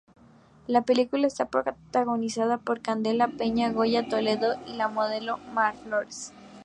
[0.65, 6.33] La película está protagonizada por Candela Peña, Goya Toledo y la modelo Mar Flores.